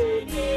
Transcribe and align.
see 0.00 0.24
you. 0.28 0.49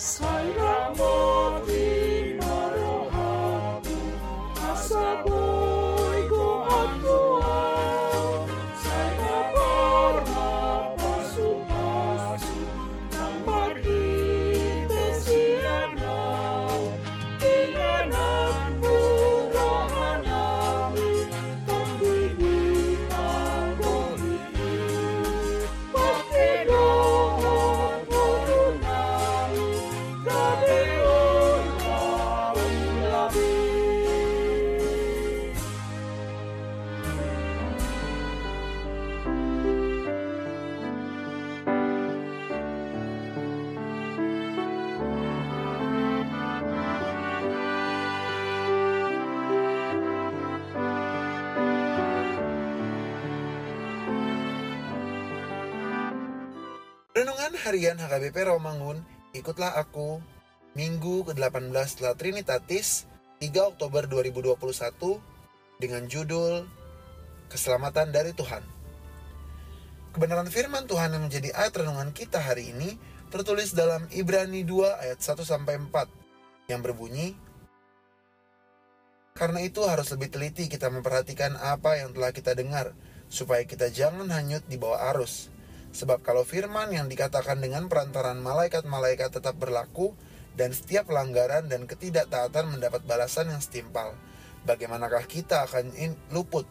Sorry. 0.00 0.59
Renungan 57.20 57.52
Harian 57.52 58.00
HKBP 58.00 58.48
Romangun, 58.48 59.04
ikutlah 59.36 59.76
aku, 59.76 60.24
Minggu 60.72 61.28
ke-18 61.28 61.68
setelah 61.84 62.16
Trinitatis, 62.16 63.04
3 63.44 63.76
Oktober 63.76 64.08
2021, 64.08 64.56
dengan 65.76 66.08
judul 66.08 66.64
Keselamatan 67.52 68.08
dari 68.08 68.32
Tuhan. 68.32 68.64
Kebenaran 70.16 70.48
firman 70.48 70.88
Tuhan 70.88 71.12
yang 71.12 71.28
menjadi 71.28 71.52
ayat 71.60 71.84
renungan 71.84 72.08
kita 72.16 72.40
hari 72.40 72.72
ini 72.72 72.96
tertulis 73.28 73.76
dalam 73.76 74.08
Ibrani 74.08 74.64
2 74.64 75.04
ayat 75.04 75.20
1 75.20 75.44
sampai 75.44 75.76
4 75.76 76.72
yang 76.72 76.80
berbunyi 76.80 77.36
Karena 79.36 79.60
itu 79.60 79.84
harus 79.84 80.08
lebih 80.16 80.32
teliti 80.32 80.72
kita 80.72 80.88
memperhatikan 80.88 81.52
apa 81.60 82.00
yang 82.00 82.16
telah 82.16 82.32
kita 82.32 82.56
dengar 82.56 82.96
supaya 83.28 83.60
kita 83.68 83.92
jangan 83.92 84.32
hanyut 84.32 84.64
di 84.72 84.80
bawah 84.80 85.12
arus. 85.12 85.59
Sebab 85.90 86.22
kalau 86.22 86.46
firman 86.46 86.94
yang 86.94 87.10
dikatakan 87.10 87.58
dengan 87.58 87.90
perantaran 87.90 88.38
malaikat-malaikat 88.38 89.34
tetap 89.34 89.58
berlaku 89.58 90.14
dan 90.54 90.70
setiap 90.70 91.10
pelanggaran 91.10 91.66
dan 91.66 91.86
ketidaktaatan 91.90 92.78
mendapat 92.78 93.02
balasan 93.06 93.50
yang 93.50 93.58
setimpal, 93.58 94.14
bagaimanakah 94.66 95.26
kita 95.26 95.66
akan 95.66 95.90
luput 96.30 96.68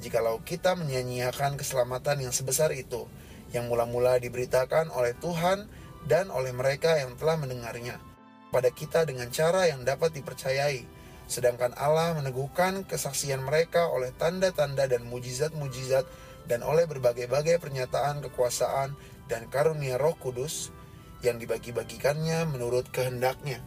jikalau 0.00 0.40
kita 0.40 0.74
menyia-nyiakan 0.74 1.60
keselamatan 1.60 2.24
yang 2.24 2.32
sebesar 2.32 2.72
itu 2.72 3.04
yang 3.52 3.68
mula-mula 3.68 4.16
diberitakan 4.16 4.88
oleh 4.94 5.12
Tuhan 5.20 5.68
dan 6.08 6.32
oleh 6.32 6.56
mereka 6.56 6.96
yang 6.96 7.14
telah 7.20 7.36
mendengarnya 7.36 8.00
pada 8.48 8.72
kita 8.72 9.04
dengan 9.04 9.28
cara 9.28 9.68
yang 9.68 9.84
dapat 9.84 10.16
dipercayai 10.16 10.82
sedangkan 11.30 11.76
Allah 11.78 12.16
meneguhkan 12.18 12.82
kesaksian 12.88 13.44
mereka 13.46 13.86
oleh 13.86 14.10
tanda-tanda 14.18 14.90
dan 14.90 15.06
mujizat-mujizat 15.06 16.02
dan 16.46 16.64
oleh 16.64 16.88
berbagai-bagai 16.88 17.60
pernyataan 17.60 18.24
kekuasaan 18.24 18.94
dan 19.26 19.46
karunia 19.48 20.00
Roh 20.00 20.16
Kudus 20.16 20.72
yang 21.20 21.36
dibagi-bagikannya 21.36 22.48
menurut 22.48 22.88
kehendaknya. 22.88 23.60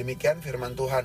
Demikian 0.00 0.40
firman 0.40 0.72
Tuhan. 0.72 1.04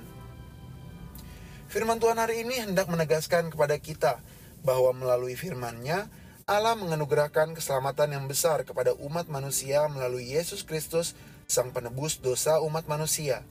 Firman 1.68 2.00
Tuhan 2.00 2.16
hari 2.16 2.48
ini 2.48 2.64
hendak 2.64 2.88
menegaskan 2.88 3.52
kepada 3.52 3.76
kita 3.76 4.24
bahwa 4.64 4.96
melalui 4.96 5.36
firman-Nya 5.36 6.08
Allah 6.46 6.78
menganugerahkan 6.78 7.58
keselamatan 7.58 8.16
yang 8.16 8.26
besar 8.30 8.62
kepada 8.64 8.94
umat 9.02 9.26
manusia 9.28 9.90
melalui 9.90 10.30
Yesus 10.30 10.62
Kristus, 10.62 11.18
Sang 11.50 11.74
Penebus 11.74 12.22
dosa 12.22 12.62
umat 12.62 12.86
manusia. 12.86 13.42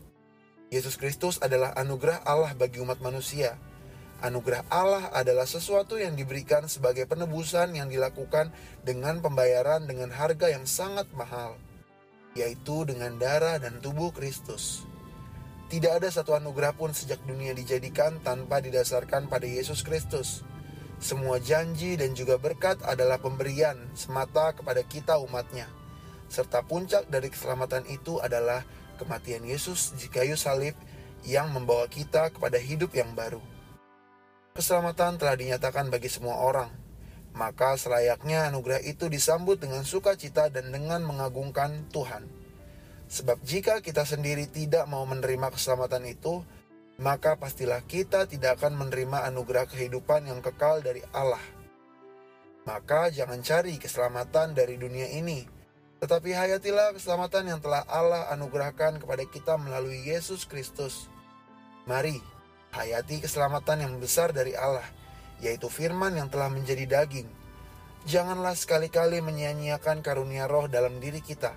Yesus 0.71 0.95
Kristus 0.95 1.43
adalah 1.43 1.75
anugerah 1.75 2.23
Allah 2.23 2.55
bagi 2.55 2.79
umat 2.79 3.03
manusia. 3.03 3.59
Anugerah 4.25 4.65
Allah 4.73 5.13
adalah 5.13 5.45
sesuatu 5.45 6.01
yang 6.01 6.17
diberikan 6.17 6.65
sebagai 6.65 7.05
penebusan 7.05 7.77
yang 7.77 7.93
dilakukan 7.93 8.49
dengan 8.81 9.21
pembayaran 9.21 9.85
dengan 9.85 10.09
harga 10.17 10.49
yang 10.49 10.65
sangat 10.65 11.05
mahal, 11.13 11.61
yaitu 12.33 12.89
dengan 12.89 13.21
darah 13.21 13.61
dan 13.61 13.85
tubuh 13.85 14.17
Kristus. 14.17 14.89
Tidak 15.69 15.93
ada 15.93 16.09
satu 16.09 16.33
anugerah 16.33 16.73
pun 16.73 16.97
sejak 16.97 17.21
dunia 17.29 17.53
dijadikan 17.53 18.17
tanpa 18.25 18.65
didasarkan 18.65 19.29
pada 19.29 19.45
Yesus 19.45 19.85
Kristus. 19.85 20.41
Semua 20.97 21.37
janji 21.37 22.01
dan 22.01 22.17
juga 22.17 22.41
berkat 22.41 22.81
adalah 22.89 23.21
pemberian 23.21 23.77
semata 23.93 24.57
kepada 24.57 24.81
kita 24.89 25.21
umatnya. 25.21 25.69
Serta 26.33 26.65
puncak 26.65 27.13
dari 27.13 27.29
keselamatan 27.29 27.85
itu 27.93 28.25
adalah 28.25 28.65
kematian 28.97 29.45
Yesus 29.45 29.93
di 30.01 30.09
kayu 30.09 30.33
salib 30.33 30.73
yang 31.29 31.53
membawa 31.53 31.85
kita 31.93 32.33
kepada 32.33 32.57
hidup 32.57 32.97
yang 32.97 33.13
baru. 33.13 33.53
Keselamatan 34.55 35.19
telah 35.19 35.35
dinyatakan 35.35 35.91
bagi 35.91 36.07
semua 36.07 36.39
orang, 36.39 36.71
maka 37.35 37.75
selayaknya 37.75 38.47
anugerah 38.55 38.87
itu 38.87 39.11
disambut 39.11 39.59
dengan 39.59 39.83
sukacita 39.83 40.47
dan 40.47 40.71
dengan 40.71 41.03
mengagungkan 41.03 41.91
Tuhan. 41.91 42.23
Sebab 43.11 43.43
jika 43.43 43.83
kita 43.83 44.07
sendiri 44.07 44.47
tidak 44.47 44.87
mau 44.87 45.03
menerima 45.11 45.51
keselamatan 45.51 46.07
itu, 46.07 46.47
maka 47.03 47.35
pastilah 47.35 47.83
kita 47.83 48.31
tidak 48.31 48.63
akan 48.63 48.79
menerima 48.79 49.27
anugerah 49.27 49.67
kehidupan 49.67 50.31
yang 50.31 50.39
kekal 50.39 50.79
dari 50.87 51.03
Allah. 51.11 51.43
Maka 52.63 53.11
jangan 53.11 53.43
cari 53.43 53.75
keselamatan 53.75 54.55
dari 54.55 54.79
dunia 54.79 55.11
ini, 55.19 55.43
tetapi 55.99 56.31
hayatilah 56.31 56.95
keselamatan 56.95 57.51
yang 57.51 57.59
telah 57.59 57.83
Allah 57.91 58.31
anugerahkan 58.31 59.03
kepada 59.03 59.27
kita 59.27 59.59
melalui 59.59 59.99
Yesus 60.07 60.47
Kristus. 60.47 61.11
Mari, 61.91 62.23
hayati 62.75 63.23
keselamatan 63.23 63.87
yang 63.87 63.95
besar 64.03 64.35
dari 64.35 64.59
Allah, 64.59 64.85
yaitu 65.39 65.71
firman 65.71 66.19
yang 66.19 66.27
telah 66.27 66.51
menjadi 66.51 66.85
daging. 66.85 67.31
Janganlah 68.05 68.59
sekali-kali 68.59 69.23
menyia-nyiakan 69.23 70.03
karunia 70.03 70.51
roh 70.51 70.67
dalam 70.69 70.99
diri 70.99 71.23
kita, 71.23 71.55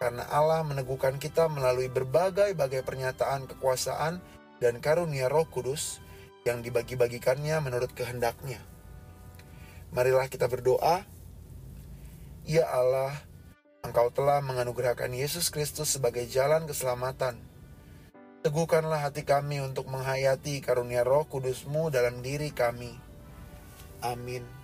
karena 0.00 0.24
Allah 0.32 0.64
meneguhkan 0.64 1.20
kita 1.20 1.46
melalui 1.46 1.92
berbagai-bagai 1.92 2.82
pernyataan 2.82 3.46
kekuasaan 3.46 4.18
dan 4.58 4.80
karunia 4.80 5.28
roh 5.28 5.46
kudus 5.46 6.00
yang 6.48 6.64
dibagi-bagikannya 6.64 7.60
menurut 7.60 7.92
kehendaknya. 7.92 8.58
Marilah 9.94 10.26
kita 10.26 10.50
berdoa. 10.50 11.06
Ya 12.46 12.66
Allah, 12.70 13.14
Engkau 13.82 14.10
telah 14.10 14.42
menganugerahkan 14.42 15.10
Yesus 15.14 15.50
Kristus 15.50 15.94
sebagai 15.94 16.26
jalan 16.26 16.66
keselamatan. 16.66 17.38
Teguhkanlah 18.46 19.02
hati 19.02 19.26
kami 19.26 19.58
untuk 19.58 19.90
menghayati 19.90 20.62
karunia 20.62 21.02
roh 21.02 21.26
kudusmu 21.26 21.90
dalam 21.90 22.22
diri 22.22 22.54
kami. 22.54 22.94
Amin. 24.06 24.55